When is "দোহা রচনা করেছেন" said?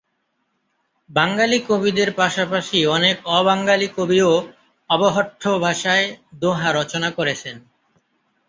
6.33-7.55